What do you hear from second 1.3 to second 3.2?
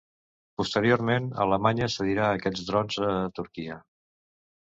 Alemanya cediria aquests drons a